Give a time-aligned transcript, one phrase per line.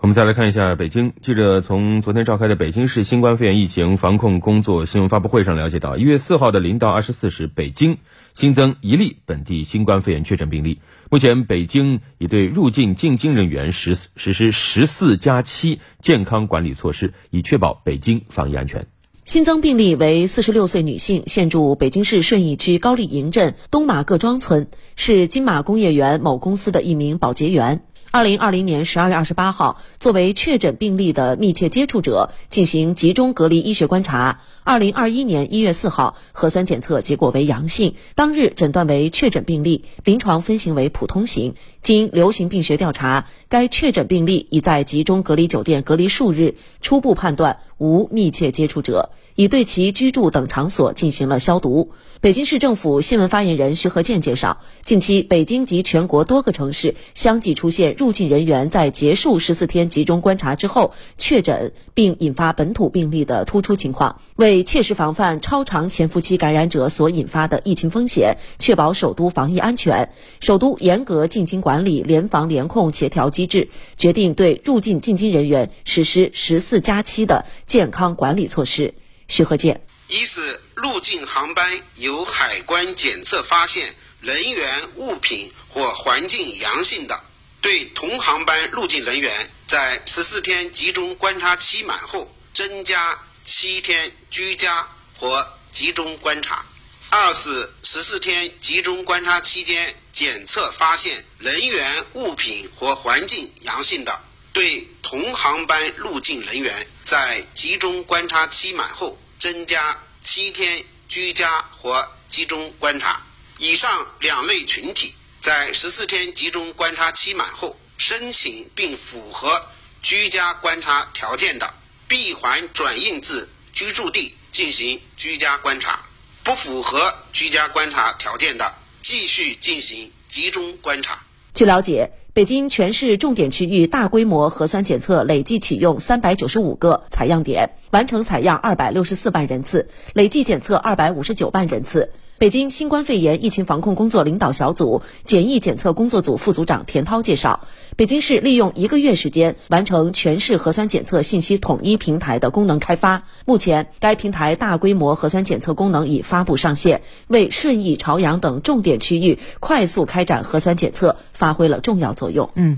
[0.00, 1.12] 我们再来看一下北京。
[1.20, 7.98] 记者从昨天召开的北京市新冠肺炎疫情防控工作新闻发布会上了解到，一月四号的零到二十四时，北京
[8.32, 10.78] 新增一例本地新冠肺炎确诊病例。
[11.10, 18.86] 目前，北京已对入境进京人员实实施十四加七健康管理措施，以确保北京防疫安全。
[19.24, 27.82] 新增病例为四十六岁女性，现住北京市顺义区高丽营镇东马各庄村，是金马工业园某公司的一名保洁员。
[28.10, 34.40] 二零二零年十二月二十八号，作为确诊病例的密切接触者进行集中隔离医学观察。
[34.64, 41.54] 二零二一年一月四号，核酸检测结果为阳性，当日诊断为确诊病例，临床分型为普通型。
[41.80, 51.90] 经流行病学调查，该确诊病例已在集中隔离酒店隔离数日，初步判断无密切接触者，已对其居住等场所进行了消毒。
[52.20, 70.10] 北京市政府新闻发言人徐和建介绍，近期北京及全国多个城市相继出现入境人员在结束十四天集中观察之后确诊并引发本土病例的突出情况，为切实防范超长潜伏期感染者所引发的疫情风险，确保首都防疫安全，
[70.40, 71.58] 首都严格进京。
[71.58, 78.92] 管理联防联控协调机制，决定对入境进京人员实施十四加七的健康管理措施。
[79.28, 87.20] 徐和建，一是入境航班由海关检测发现人员、物品或环境阳性的，
[87.60, 94.88] 对同航班入境人员在十四天集中观察期满后，增加七天居家
[95.18, 96.64] 或集中观察。
[97.10, 104.18] 二是十四天集中观察期间检测发现人员、物品或环境阳性的，
[104.52, 113.20] 对同航班入境人员在集中观察期满后增加七天居家或集中观察。
[113.58, 119.66] 以上两类群体在十四天集中观察期满后申请并符合
[120.02, 121.74] 居家观察条件的，
[122.06, 126.04] 闭环转运至居住地进行居家观察。
[126.44, 131.22] 不符合居家观察条件的，继续进行集中观察。
[131.52, 142.12] 据了解，北京全市重点区域大规模核酸检测累计启用三百九十五个采样点，完成采样二百六十四万人次，累计检测二百五十九万人次。
[142.38, 147.66] 北京新冠肺炎疫情防控工作领导小组检疫检测工作组副组长田涛介绍，
[147.96, 153.24] 北京市利用一个月时间完成全市核酸检测信息统一平台的功能开发。
[153.44, 162.50] 目前，该平台大规模核酸检测功能已发布上线，为顺义、朝阳等重点区域快速开展核酸检测发挥了重要作用。
[162.54, 162.76] 嗯。